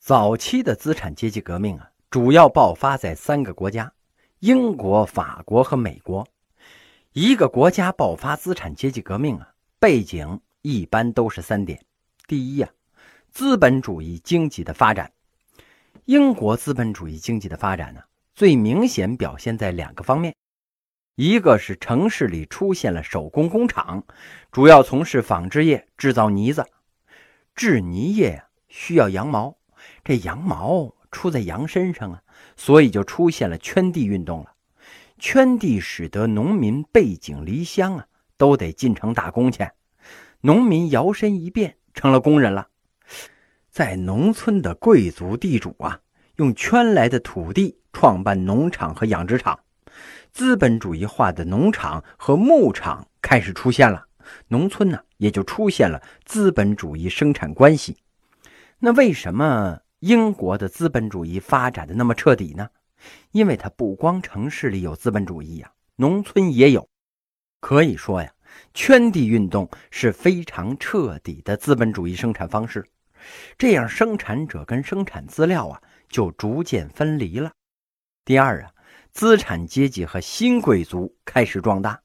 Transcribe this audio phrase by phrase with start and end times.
[0.00, 3.92] 早期的资产阶级革命啊，主要爆发在三个国家：
[4.38, 6.26] 英国、法国和美国。
[7.12, 11.84] 一个国家爆发资产阶级革命啊，背景一般都是三点：
[12.26, 12.70] 第一呀，
[13.30, 15.12] 资本主义经济的发展。
[16.06, 18.00] 英国资本主义经济的发展呢，
[18.34, 20.34] 最明显表现在两个方面：
[21.16, 24.02] 一个是城市里出现了手工工厂，
[24.50, 26.64] 主要从事纺织业，制造呢子。
[27.54, 29.59] 制呢业，需要羊毛。
[30.04, 32.22] 这羊毛出在羊身上啊，
[32.56, 34.52] 所以就出现了圈地运动了。
[35.18, 39.68] 圈地使得农民背井离乡啊，都得进城打工去。
[40.40, 42.68] 农民摇身一变成了工人了。
[43.68, 46.00] 在农村的贵族地主啊，
[46.36, 49.60] 用圈来的土地创办农场和养殖场，
[50.32, 54.06] 资本主义化的农场和牧场开始出现了。
[54.48, 57.98] 农村呢，也就出现了资本主义生产关系。
[58.78, 62.68] 那为什么英国的资本主义发展的那么彻底呢？
[63.32, 66.88] 因为它不光城市里有资本主义呀，农村也有。
[67.60, 68.32] 可以说呀，
[68.72, 72.84] 圈地运动是非常彻底的资本主义生产方式。
[73.58, 77.52] 这样，生产者跟生产资料啊就逐渐分离了。
[78.24, 78.72] 第二啊，
[79.12, 82.00] 资产阶级和新贵族开始壮大。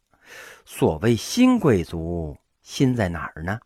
[0.65, 3.57] 所谓新贵族，新在哪儿呢？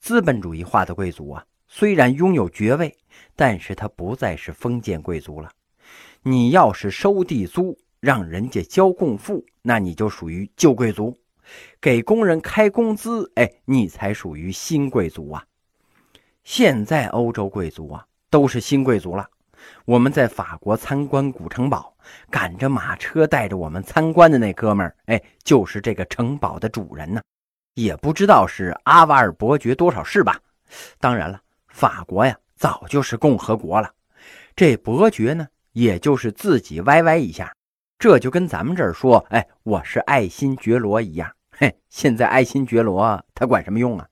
[0.00, 1.44] 资本主义化的贵族啊。
[1.68, 2.94] 虽然拥有爵位，
[3.34, 5.50] 但是他不再是封建贵族了。
[6.22, 11.12] 你要是收地租，让人家交贡赋，那你就属于旧贵族；
[11.80, 15.44] 给工人开工资，哎，你才属于新贵族啊。
[16.44, 19.28] 现在欧洲贵族啊，都是新贵族了。
[19.84, 21.96] 我们在法国参观古城堡，
[22.30, 27.20] 赶着马车带着我们参观的那哥们儿，哎，就是这个城堡的主人呢。
[27.74, 30.40] 也不知道是阿瓦尔伯爵多少世吧。
[31.00, 31.40] 当然了。
[31.68, 33.90] 法国呀，早就是共和国了。
[34.54, 37.52] 这伯爵呢，也就是自己歪歪一下，
[37.98, 41.28] 这就跟咱们这儿说：“哎，我是爱新觉罗一样。”
[41.58, 44.06] 嘿，现在爱新觉罗他管什么用啊？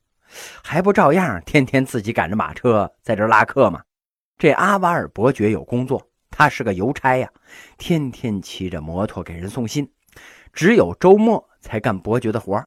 [0.65, 3.85] 还不照样天天自己赶着马车在这拉客吗？
[4.37, 7.31] 这阿瓦尔伯爵有工作，他是个邮差呀，
[7.79, 9.89] 天天骑着摩托给人送信，
[10.53, 12.61] 只有周末才干伯爵的活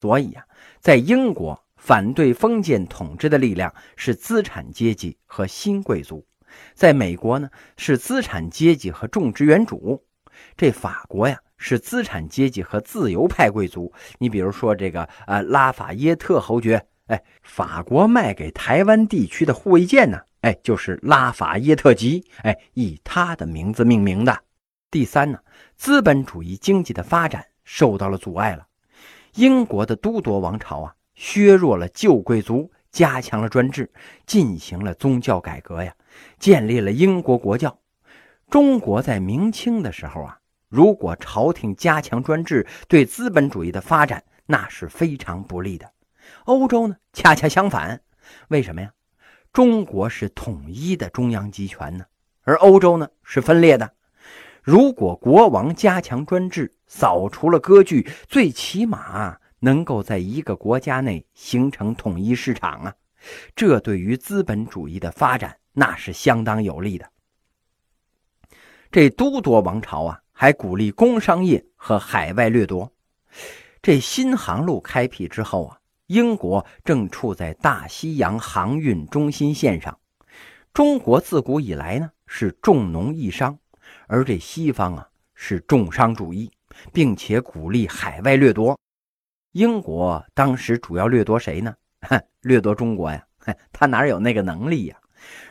[0.00, 0.44] 所以呀，
[0.80, 1.56] 在英国。
[1.80, 6.24] 反对封建统治的力量是资产阶级和新贵族，
[6.74, 7.48] 在美国呢
[7.78, 10.04] 是资产阶级和种植园主，
[10.58, 13.90] 这法国呀是资产阶级和自由派贵族。
[14.18, 24.38] 你比如说这个呃拉法耶特侯爵，哎，法国卖给台湾地区的护卫舰呢，哎就是拉法耶特级，哎以他的名字命名的。
[24.90, 25.38] 第三呢，
[25.76, 28.66] 资本主义经济的发展受到了阻碍了，
[29.36, 30.94] 英国的都铎王朝啊。
[31.20, 33.92] 削弱了旧贵族，加强了专制，
[34.24, 35.94] 进行了宗教改革呀，
[36.38, 37.78] 建立了英国国教。
[38.48, 40.38] 中国在明清的时候啊，
[40.70, 45.92] 如果朝廷加强专制，对资本主义的发展那是非常不利的。
[46.46, 48.00] 欧洲呢，恰恰相反，
[48.48, 48.90] 为什么呀？
[49.52, 52.06] 中国是统一的中央集权呢，
[52.44, 53.92] 而欧洲呢是分裂的。
[54.62, 59.36] 如果国王加强专制，扫除了割据，最起码。
[59.60, 62.94] 能够在一个国家内形成统一市场啊，
[63.54, 67.08] 这对于资本主义的发展那是相当有利的。
[68.90, 72.92] 这都铎王朝啊，还鼓励工商业和海外掠夺。
[73.80, 75.78] 这新航路开辟之后啊，
[76.08, 79.96] 英国正处在大西洋航运中心线上。
[80.72, 83.58] 中国自古以来呢是重农抑商，
[84.06, 86.50] 而这西方啊是重商主义，
[86.92, 88.78] 并且鼓励海外掠夺。
[89.52, 91.74] 英国当时主要掠夺谁呢？
[92.42, 93.24] 掠夺中国呀！
[93.72, 94.96] 他哪有那个能力呀？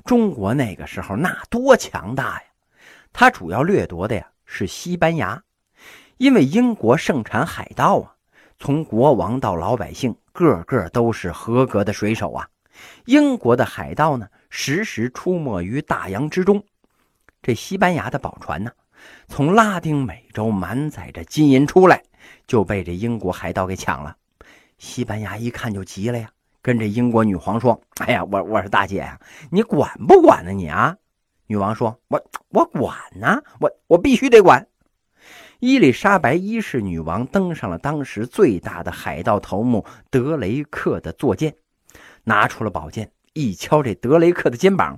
[0.05, 2.43] 中国那个时候那多强大呀！
[3.11, 5.43] 他主要掠夺的呀是西班牙，
[6.17, 8.15] 因为英国盛产海盗啊，
[8.57, 12.47] 从国王到老百姓个个都是合格的水手啊。
[13.05, 16.63] 英国的海盗呢，时时出没于大洋之中。
[17.41, 18.71] 这西班牙的宝船呢，
[19.27, 22.01] 从拉丁美洲满载着金银出来。
[22.47, 24.15] 就被这英国海盗给抢了，
[24.77, 26.29] 西班牙一看就急了呀，
[26.61, 29.19] 跟这英国女皇说：“哎呀，我我是大姐呀，
[29.51, 30.97] 你管不管呢你啊？”
[31.47, 34.67] 女王说：“我我管呢，我我必须得管。”
[35.59, 41.53] 伊丽莎白一世女王登上了当时最大的海盗头目德雷克的坐舰，
[42.23, 44.97] 拿出了宝剑，一敲这德雷克的肩膀：“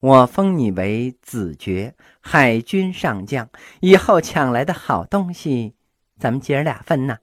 [0.00, 3.50] 我封你为子爵，海军上将，
[3.80, 5.74] 以后抢来的好东西。”
[6.18, 7.18] 咱们姐儿俩分呢。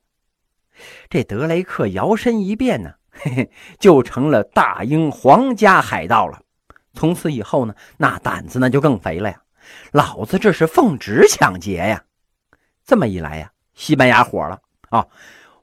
[1.10, 6.42] 这德雷克摇身一变呢，嘿嘿，就成了大英皇家海盗了。
[6.94, 9.42] 从此以后呢，那胆子那就更肥了呀！
[9.92, 12.04] 老子这是奉旨抢劫呀！
[12.86, 15.07] 这么一来呀，西班牙火了啊！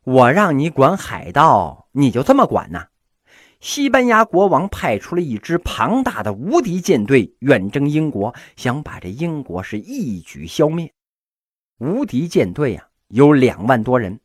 [0.03, 2.87] 我让你管海盗，你就这么管呐？
[3.61, 10.93] 西班牙国王派出了一支庞大的无敌舰队远征英国，想把这英国是一举消灭。
[11.79, 14.21] 无敌舰队啊，有两万多人，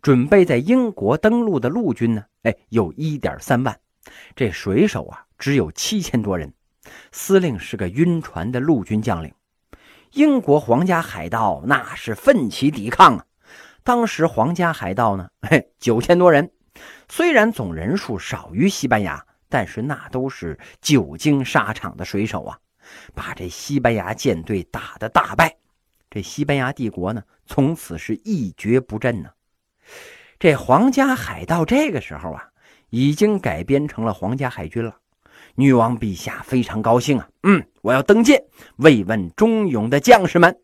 [0.00, 3.78] 准备在英国登陆的陆军呢，哎，有一点三万。
[4.34, 6.54] 这水手啊，只有七千多人。
[7.12, 9.34] 司令是个晕船的陆军将领。
[10.12, 13.26] 英国皇家海盗那是奋起抵抗啊！
[13.82, 16.50] 当时皇家海盗呢，嘿，九千多人。
[17.08, 22.58] 虽然总人数少于西班牙，但是那都是久经沙场的水手啊，
[23.14, 25.57] 把这西班牙舰队打得大败。
[26.10, 29.30] 这西班牙帝国呢，从此是一蹶不振呢。
[30.38, 32.48] 这皇家海盗这个时候啊，
[32.90, 34.96] 已经改编成了皇家海军了。
[35.54, 38.42] 女王陛下非常高兴啊，嗯，我要登舰
[38.76, 40.56] 慰问忠勇的将士们。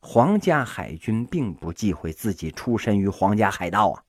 [0.00, 4.02] 皇家海军并不忌讳自己出身于皇家海盗啊。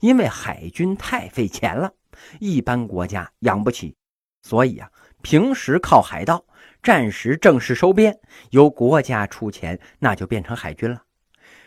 [0.00, 1.92] 因为海军太费钱了，
[2.40, 3.94] 一般国家养不起，
[4.42, 4.90] 所以啊，
[5.22, 6.44] 平时靠海盗，
[6.82, 8.18] 战时正式收编，
[8.50, 11.02] 由国家出钱，那就变成海军了。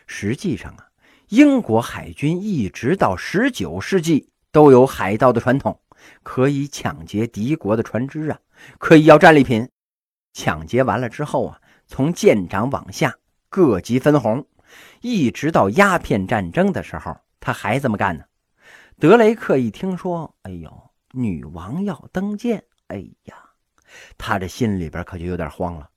[0.07, 0.88] 实际上啊，
[1.30, 5.80] 英国海军一直到十九世纪都有海盗的传统，
[6.24, 8.39] 可以抢劫敌国的船只啊，
[8.80, 9.69] 可以要战利品。
[10.33, 13.16] 抢劫完了之后啊，从舰长往下
[13.50, 14.48] 各级分红，
[15.01, 17.16] 一直到鸦片战争的时候。
[17.39, 18.24] 他还这么干呢。
[19.00, 23.36] 德雷克一听说，哎呦，女王要登舰，哎呀，
[24.18, 25.90] 他这心里边可就有点慌了。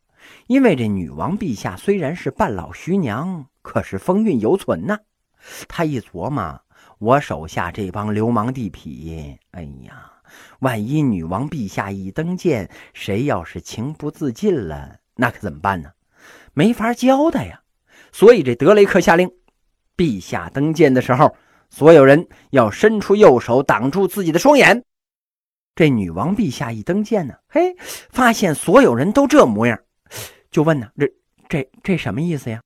[0.48, 4.98] 因为这女王陛下虽然是半老徐娘，可是风韵犹存呐。
[5.68, 6.60] 他一琢磨，
[6.98, 10.10] 我手下这帮流氓地痞，哎呀，
[10.58, 15.90] 万一女王陛下一登舰，谁要是情不自禁了，那可怎么办呢？
[16.54, 17.60] 没法交代呀。
[18.10, 19.30] 所以这德雷克下令。
[19.96, 21.34] 陛下登舰的时候，
[21.70, 24.84] 所有人要伸出右手挡住自己的双眼。
[25.76, 27.76] 这女王陛下一登舰呢，嘿，
[28.08, 29.78] 发现所有人都这模样，
[30.50, 31.06] 就问呢：“这、
[31.50, 32.62] 这、这什么意思呀？”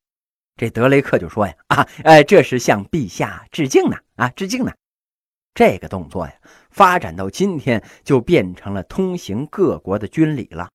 [0.57, 4.73] 这德雷克就说：“呀，啊，哎，这是向陛下致敬呢，啊，致敬呢。”
[5.55, 6.33] 这个动作呀，
[6.71, 10.71] 发展到今天就变成了通行各国的军礼了。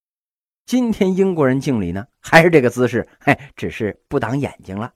[0.66, 4.92] 今天英国人敬礼呢，还是这个姿势，嘿，只是不挡眼睛了。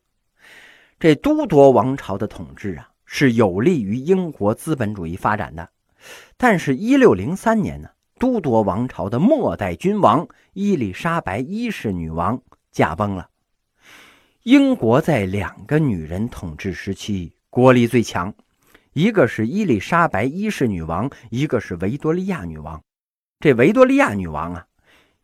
[1.00, 5.69] 这都铎王朝的统治啊，是有利于英国资本主义发展的。
[6.37, 12.41] 但是，一六零三年呢，都铎王朝的末代君王伊丽莎白一世女王
[12.71, 13.29] 驾崩了。
[14.43, 18.33] 英国在两个女人统治时期国力最强，
[18.93, 22.81] 一个是伊丽莎白一世女王，一个是维多利亚女王。
[23.39, 24.65] 这维多利亚女王啊，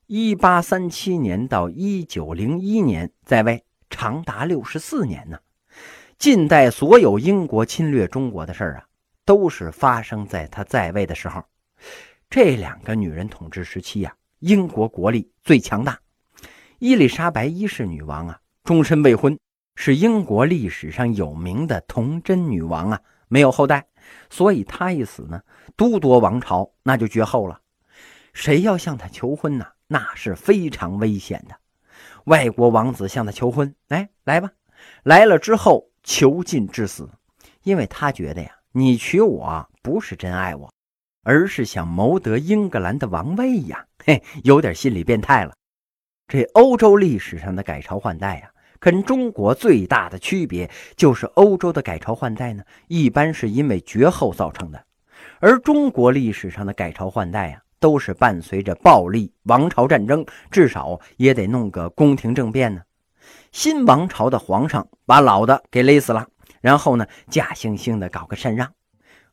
[0.08, 5.40] 一八三七年到一九零一年在位，长达六十四年呢。
[6.18, 8.86] 近代所有英国侵略中国的事儿啊，
[9.26, 11.44] 都是发生在他在位的时候。
[12.30, 16.00] 这两个女人统治时期呀，英国国力最强大。
[16.80, 19.38] 伊丽莎白一世女王啊，终身未婚，
[19.76, 23.86] 是英国历史上有名的童贞女王啊，没有后代，
[24.30, 25.42] 所以她一死呢，
[25.76, 27.60] 都铎王朝那就绝后了。
[28.34, 29.66] 谁要向她求婚呢？
[29.88, 31.56] 那是非常危险的。
[32.26, 34.52] 外国王子向她求婚，来来吧，
[35.04, 35.90] 来了之后。
[36.08, 37.10] 囚禁致死，
[37.64, 40.70] 因为他觉得呀，你娶我不是真爱我，
[41.24, 45.54] 而是想谋得英格兰的王位呀，嘿，有点心理变态了。
[46.28, 54.86] 这欧洲历史上的改朝换代呀，跟中国最大的区别就是，欧洲的改朝换代呢，一般是因为绝后造成的，
[55.40, 62.82] 而中国历史上的改朝换代呀，都是伴随着暴力王朝战争，至少也得弄个宫廷政变呢。
[63.54, 66.28] 新王朝的皇上把老的给勒死了，
[66.66, 68.74] 然后呢，假惺惺的搞个禅让。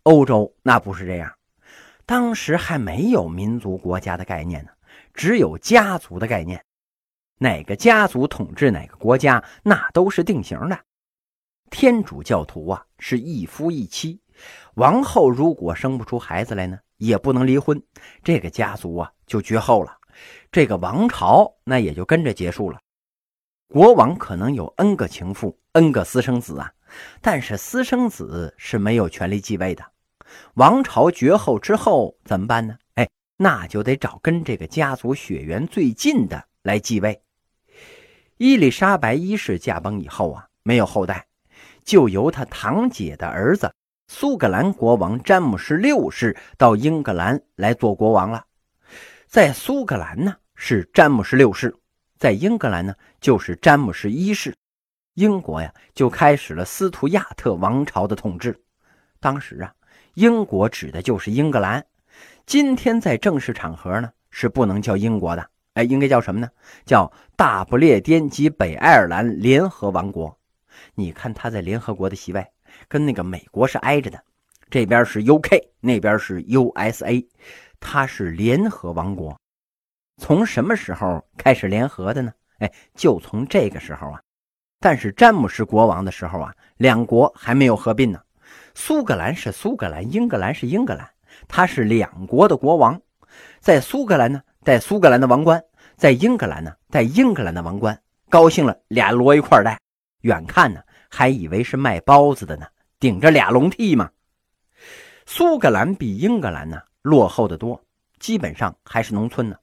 [0.02, 1.32] 欧洲那不是这样，
[2.04, 4.70] 当时还没有民族国家的概念呢，
[5.14, 6.62] 只有家族的概念。
[7.38, 10.78] 哪个家族统治哪个国家，那都是定型的。
[11.70, 14.20] 天主教徒啊，是一夫一妻，
[14.74, 17.82] 王后如果生不出孩子来呢，也不能离婚，
[18.22, 19.96] 这个家族啊就绝后了，
[20.50, 22.78] 这个王朝那也就跟着结束了。
[23.68, 26.70] 国王可能有 n 个情妇，n 个私生子啊，
[27.20, 29.84] 但是私生子是没有权利继位的。
[30.54, 32.76] 王朝绝后之后怎么办呢？
[32.94, 37.22] 哎，那就得找跟这个家族血缘最近的来继位。
[38.38, 41.26] 伊丽莎白一世驾崩以后啊，没有后代，
[41.84, 43.72] 就由他堂姐的儿子
[44.08, 48.44] 苏格兰国王詹姆士六世到英格兰来做国王了。
[49.26, 51.75] 在苏格兰呢是詹姆士六世，
[52.18, 54.54] 在英格兰呢就是詹姆士一世。
[55.14, 58.59] 英国呀就开始了斯图亚特王朝的统治。
[59.21, 59.73] 当时啊，
[60.14, 61.85] 英国指的就是英格兰。
[62.47, 66.49] 今天在正式场合呢是不能叫英国的，哎，应该叫什么呢？
[66.87, 70.37] 叫大不列颠及北爱尔兰联合王国。
[70.95, 72.45] 你看他在联合国的席位
[72.88, 74.23] 跟那个美国是挨着的，
[74.71, 77.26] 这边是 UK，那边是 USA，
[77.78, 79.38] 它是联合王国。
[80.16, 82.33] 从什么时候开始联合的呢？
[82.59, 84.21] 哎，就从这个时候啊。
[84.82, 88.20] 但是詹姆士国王的时候啊，两国还没有合并呢。
[88.74, 91.08] 苏格兰是苏格兰，英格兰是英格兰，
[91.46, 93.00] 他是两国的国王。
[93.60, 95.60] 在苏格兰呢，戴苏格兰的王冠；
[95.96, 97.96] 在英格兰呢，戴英格兰的王冠。
[98.28, 99.78] 高兴了，俩摞一块戴。
[100.22, 102.66] 远看呢，还以为是卖包子的呢，
[102.98, 104.10] 顶着俩龙屉嘛。
[105.26, 107.80] 苏格兰比英格兰呢落后的多，
[108.18, 109.54] 基本上还是农村呢。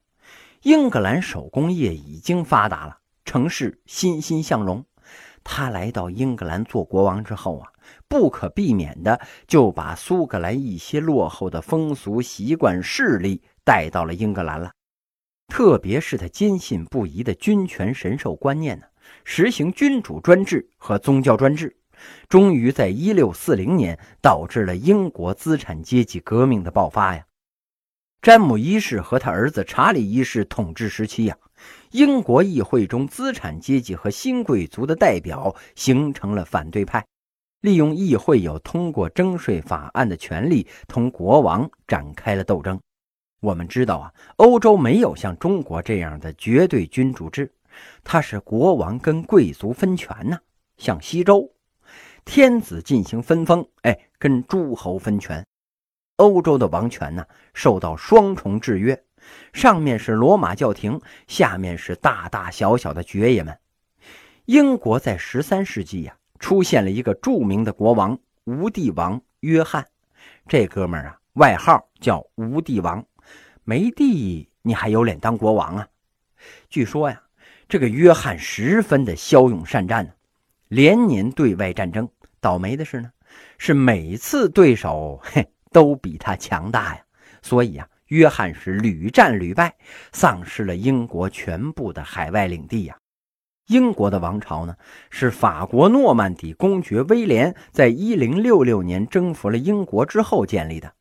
[0.61, 4.85] 英格兰手工业已经发达了，城市欣欣向荣。
[5.43, 7.71] 他来到英格兰做国王之后啊，
[8.07, 14.71] 不可避免的就把苏格兰一些落后的风俗习惯势力带到了英格兰了。
[15.47, 18.85] 特别是他坚信不疑的君权神授观念呢，
[19.23, 21.75] 实行君主专制和宗教专制，
[22.27, 27.25] 终于在一六四零年导致了英国资产阶级革命的爆发呀。
[28.21, 31.35] 詹姆一世和他儿子查理一世统治时期呀。
[31.91, 37.03] 英国议会中，资产阶级和新贵族的代表形成了反对派，
[37.61, 42.79] 利用议会有通过征税法案的权利，同国王展开了斗争。
[43.41, 47.51] 我们知道啊，欧洲没有像中国这样的绝对君主制，
[48.03, 50.37] 它是国王跟贵族分权呢。
[50.77, 51.49] 像西周，
[52.23, 55.43] 天子进行分封，哎，跟诸侯分权。
[56.17, 59.03] 欧洲的王权呢，受到双重制约。
[59.51, 63.57] 上面是罗马教廷，下面是大大小小的爵爷们。
[64.45, 69.85] 英国在十三世纪呀，出现了一个著名的国王——无帝王约翰。
[70.47, 73.05] 这哥们儿啊，外号叫无帝王。
[73.63, 75.87] 没帝，你还有脸当国王啊？
[76.69, 77.21] 据说呀，
[77.67, 80.11] 这个约翰十分的骁勇善战呢，
[80.69, 82.09] 连年对外战争。
[82.39, 83.11] 倒霉的是呢，
[83.57, 87.01] 是每次对手嘿都比他强大呀，
[87.41, 87.87] 所以呀。
[88.09, 89.75] 约翰是屡战屡败，
[90.11, 92.97] 丧失了英国全部的海外领地呀。
[93.67, 94.75] 英国的王朝呢，
[95.11, 100.91] 是法国诺曼底公爵威廉在一零六六年征服了英国之后建立的。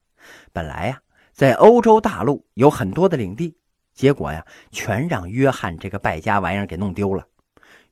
[0.53, 1.01] 本来呀，
[1.33, 3.57] 在欧洲大陆有很多的领地，
[3.95, 7.27] 结果呀，全让约翰这个败家玩意儿给弄丢了。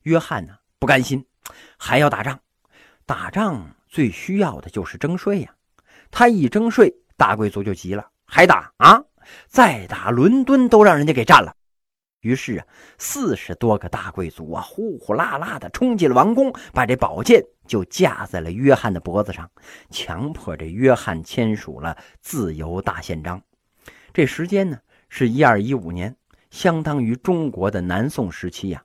[0.03, 1.25] 约翰呢，不甘心，
[1.77, 2.39] 还要打仗。
[3.07, 5.55] 打仗最需要的就是征税呀。
[6.11, 8.11] 他一征税，大贵族就急了。
[8.29, 9.01] 还打啊！
[9.47, 11.53] 再打伦敦都让人家给占了。
[12.21, 12.65] 于是啊，
[12.97, 19.49] 四十多个大贵族啊，呼呼啦啦的冲进了王宫，把这宝剑就架在了约翰的脖子上，
[19.91, 23.41] 强迫这约翰签署了自由大宪章。
[24.13, 24.79] 这时间呢
[25.09, 26.15] 是一二一五年，
[26.49, 28.83] 相当于中国的南宋时期呀。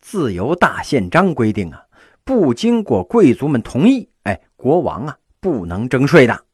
[0.00, 1.82] 自由大宪章规定啊，
[2.22, 6.44] 不经过贵族们同意，哎，国王啊不能征税的。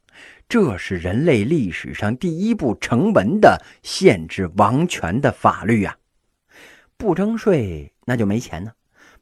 [0.52, 5.96] 这是人类历史上第一部成文的限制王权的法律呀！
[6.98, 8.70] 不征税，那就没钱呢，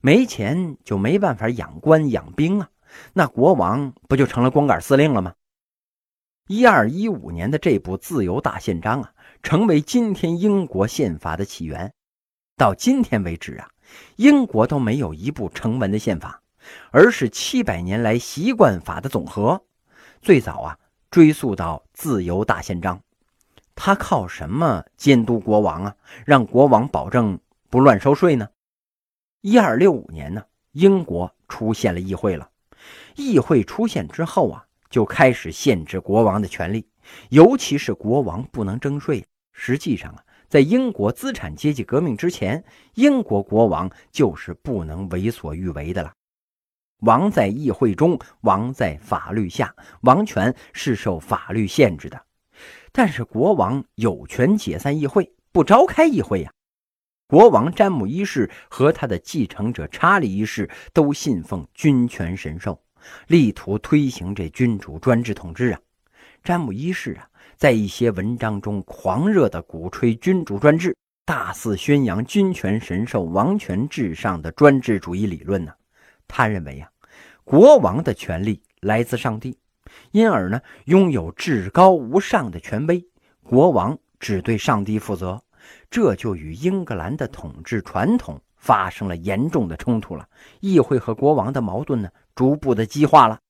[0.01, 2.69] 没钱就没办法养官养兵啊，
[3.13, 5.33] 那国王不就成了光杆司令了吗？
[6.49, 11.95] 一二一五年的这部自由大宪章啊，成为今天英国宪法的起源。
[12.57, 13.69] 到今天为止啊，
[14.17, 16.43] 英国都没有一部成文的宪法，
[16.91, 19.65] 而是七百年来习惯法的总和。
[20.21, 20.77] 最早啊。
[21.11, 23.03] 追溯到自由大宪章，
[23.75, 25.97] 他靠什么监督国王啊？
[26.25, 27.37] 让国王保证
[27.69, 28.49] 不乱收税呢？
[29.41, 32.49] 一二六五年呢，英国出现了议会了。
[33.17, 36.87] 议会出现之后啊，就开始限制国王的权利，
[37.31, 39.25] 尤其是国王不能征税。
[39.53, 42.65] 实际上啊，在英国资产阶级革命之前，
[42.95, 46.13] 英国国王就是不能为所欲为的了。
[47.01, 52.21] 王在议会中，王在法律下，王权是受法律限制的。
[52.93, 56.51] 但是国王有权解散议会，不召开议会呀。
[57.29, 62.83] 国王詹姆一世和他的继承者查理一世都信奉君权神授，
[63.29, 65.81] 力图推行这君主专制统治啊。
[66.43, 75.73] 詹姆一世啊，在一些文章中狂热地鼓吹君主专制，大肆宣扬君权神授、王权至上的专制主义理论呢。
[76.31, 76.89] 他认为呀，
[77.43, 79.59] 国王的权力来自上帝，
[80.13, 83.05] 因而呢拥有至高无上的权威，
[83.43, 85.43] 国王只对上帝负责，
[85.91, 90.29] 这就与英格兰的统治传统发生了严重的冲突了。
[90.61, 93.41] 议会和国王的矛盾呢，逐步的激化了。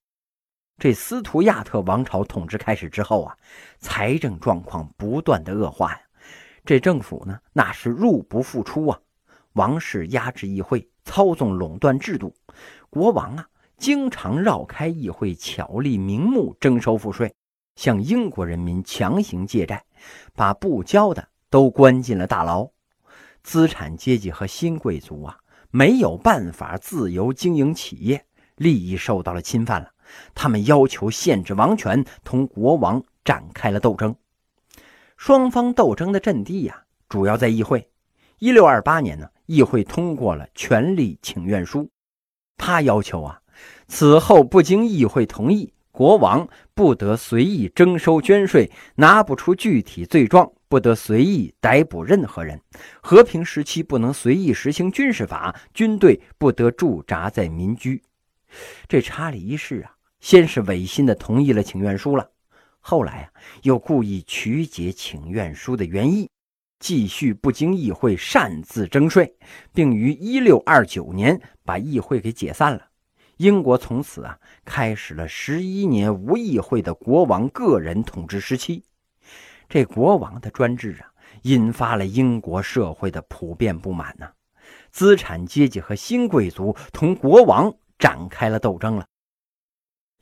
[0.79, 3.37] 这斯图亚特王朝统治开始之后啊，
[3.81, 6.01] 财政状况不断的恶化呀。
[6.65, 8.99] 这政府呢，那是入不敷出啊。
[9.55, 12.33] 王室压制议会，操纵垄断制度，
[12.91, 17.33] 国王啊，经常绕开议会，巧立名目征收赋税。
[17.77, 19.85] 向英国人民强行借债，
[20.35, 22.69] 把不交的都关进了大牢。
[23.45, 25.39] 资产阶级和新贵族啊，
[25.71, 29.89] 没有办法自由经营企业，利益受到了侵犯了。
[30.35, 34.15] 他们要求限制王权，同国王展开了斗争。
[35.17, 37.89] 双方斗争的阵地呀，主要在议会。
[38.41, 41.89] 一六二八年呢，议会通过了权力请愿书，
[42.61, 43.41] 他要求啊，
[43.89, 45.73] 此后不经议会同意。
[45.91, 52.61] 国王不得随意征收捐税，拿不出具体罪状，不得随意逮捕任何人。
[53.03, 58.01] 和平时期不能随意实行军事法，军队不得驻扎在民居。
[58.89, 62.31] 这查理一世啊，先是违心的同意了请愿书了，
[62.79, 63.31] 后来啊，
[63.63, 66.31] 又故意曲解请愿书的原意，
[66.81, 69.37] 继续不经议会擅自征税，
[69.73, 72.89] 并于一六二九年把议会给解散了。
[73.37, 78.83] 英国从此啊，开始了十一年无议会的国王个人统治时期。
[79.69, 84.31] 这国王的专制啊，引发了英国社会的普遍不满呐。
[84.91, 89.07] 资产阶级和新贵族同国王展开了斗争了。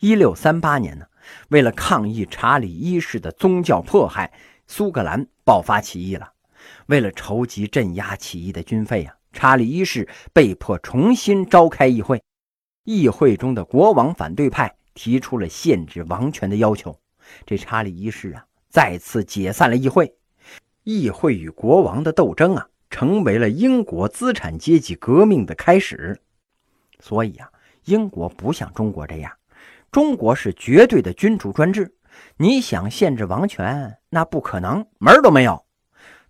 [0.00, 1.06] 一六三八年呢，
[1.48, 4.32] 为了抗议查理一世的宗教迫害，
[4.66, 6.32] 苏格兰爆发起义了。
[6.86, 12.22] 为了筹集镇压起义的军费啊，查理一世被迫重新召开议会。
[12.84, 16.98] 议会中的国王反对派提出了限制王权的要求，
[17.44, 20.14] 这查理一世啊再次解散了议会。
[20.84, 26.18] 议会与国王的斗争啊，成为了英国资产阶级革命的开始。
[26.98, 27.50] 所以啊，
[27.84, 29.30] 英国不像中国这样，
[29.92, 31.94] 中国是绝对的君主专制，
[32.38, 35.62] 你想限制王权，那不可能，门都没有。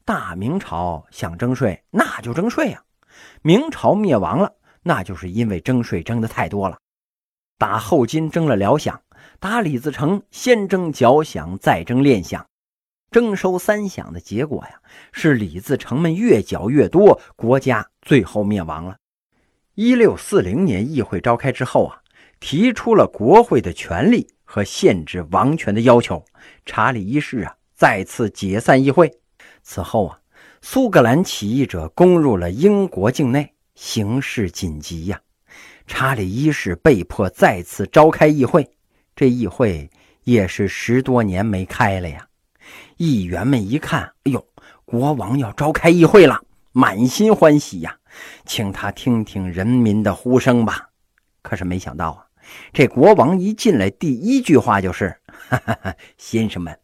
[0.09, 2.83] 大明朝想征税，那就征税呀。
[3.43, 4.55] 明朝灭亡了。
[4.83, 6.79] 那就是因为征税征的太多了，
[7.59, 9.01] 打后金征了辽饷，
[9.39, 12.43] 打李自成先征缴饷，再征练饷，
[13.11, 14.81] 征收三饷的结果呀，
[15.13, 18.97] 是李自成们越缴越多，国家最后灭亡了。
[19.75, 22.01] 一六四零年议会召开之后啊，
[22.41, 26.25] 提出了国会的权利和限制王权的要求，
[26.65, 29.18] 查理一世啊再次解散议会。
[29.71, 30.19] 此后啊，
[30.63, 33.53] 苏格兰起义者攻入了英国境内。
[33.75, 35.21] 形势紧急呀！
[35.87, 38.67] 查理一世被迫再次召开议会，
[39.15, 39.89] 这议会
[40.25, 42.27] 也是十多年没开了呀。
[42.97, 44.45] 议员们一看，哎呦，
[44.87, 47.95] 国王要召开议会了，满心欢喜呀，
[48.47, 50.89] 请他听听人民的呼声吧。
[51.43, 52.27] 可是没想到啊，
[52.73, 55.15] 这国王一进来，第一句话就是
[55.51, 56.77] ：“哈哈哈，先生们，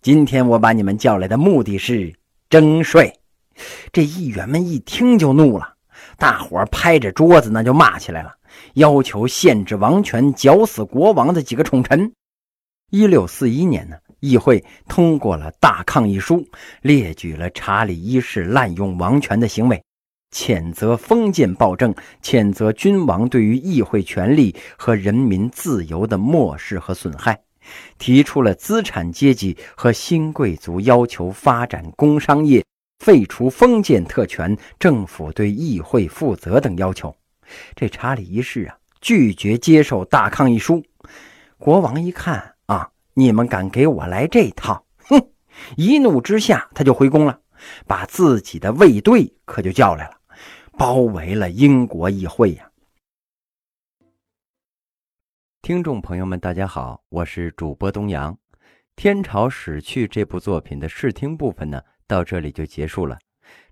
[0.00, 2.14] 今天我把你们叫来的目的是
[2.48, 3.12] 征税。”
[3.92, 5.74] 这议员们一听就怒了。
[6.18, 8.32] 大伙拍着桌子，那就骂起来了，
[8.74, 12.12] 要求限制王权、绞死国王的几个宠臣。
[12.90, 16.46] 一六四一年呢，议会通过了大抗议书，
[16.82, 19.82] 列举了查理一世滥用王权的行为，
[20.30, 27.38] 谴责封建暴政，谴责君王对于议会权力和人民自由的漠视和损害，
[27.98, 32.64] 提出了资产阶级和新贵族要求发展工商业。
[33.04, 37.14] 废除封建特权，政府对议会负责等要求。
[37.74, 40.82] 这查理一世啊，拒绝接受大抗议书。
[41.58, 45.20] 国王一看啊，你们敢给我来这套，哼！
[45.76, 47.38] 一怒之下，他就回宫了，
[47.86, 50.16] 把自己的卫队可就叫来了，
[50.78, 52.70] 包围了英国议会呀。
[55.66, 58.32] 听众朋友们，大家好，我是主播东阳。
[58.94, 61.82] 《天朝史去》这部作品的试听部分呢？
[62.06, 63.18] 到这里就结束了。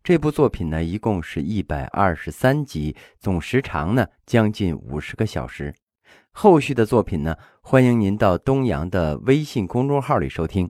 [0.02, 5.72] 这部作品呢，一共是一百二十三集，总时长呢将近五十个小时。
[6.32, 10.68] 后续的作品呢，欢迎您到东阳的微信公众号里收听，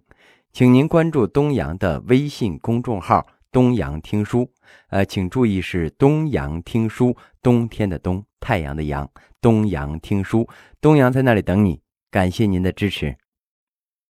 [0.53, 4.51] 请您关注东阳的微信公众号“东阳听书”。
[4.91, 9.09] 呃，请注意是“东阳听书”，冬天的冬，太阳的阳，
[9.41, 10.49] 东阳听书，
[10.81, 11.81] 东阳在那里等你。
[12.11, 13.17] 感谢您的支持。